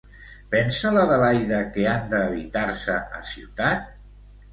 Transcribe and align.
Pensa 0.53 0.91
l'Adelaida 0.93 1.59
que 1.75 1.85
han 1.91 2.07
d'evitar-se 2.13 2.97
a 3.19 3.21
ciutat? 3.33 3.85